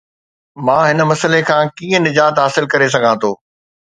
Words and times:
مان 0.65 0.83
هن 0.89 0.99
مسئلي 1.11 1.41
کان 1.49 1.63
ڪيئن 1.77 2.01
نجات 2.07 2.35
حاصل 2.43 2.65
ڪري 2.73 2.87
سگهان 2.93 3.15
ٿو؟ 3.21 3.31